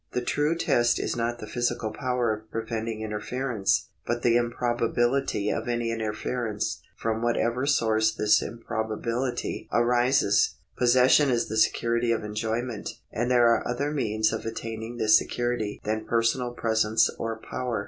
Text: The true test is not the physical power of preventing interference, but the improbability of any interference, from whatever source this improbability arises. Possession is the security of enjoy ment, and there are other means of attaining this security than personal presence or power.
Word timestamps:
The 0.13 0.23
true 0.25 0.55
test 0.55 0.97
is 0.97 1.15
not 1.15 1.37
the 1.37 1.45
physical 1.45 1.91
power 1.93 2.33
of 2.33 2.49
preventing 2.49 3.01
interference, 3.01 3.89
but 4.07 4.23
the 4.23 4.35
improbability 4.35 5.51
of 5.51 5.67
any 5.69 5.91
interference, 5.91 6.81
from 6.97 7.21
whatever 7.21 7.67
source 7.67 8.11
this 8.11 8.41
improbability 8.41 9.69
arises. 9.71 10.55
Possession 10.75 11.29
is 11.29 11.49
the 11.49 11.55
security 11.57 12.11
of 12.11 12.23
enjoy 12.23 12.63
ment, 12.63 12.97
and 13.11 13.29
there 13.29 13.45
are 13.49 13.67
other 13.67 13.91
means 13.91 14.33
of 14.33 14.43
attaining 14.43 14.97
this 14.97 15.15
security 15.15 15.79
than 15.83 16.05
personal 16.05 16.49
presence 16.53 17.07
or 17.19 17.37
power. 17.39 17.79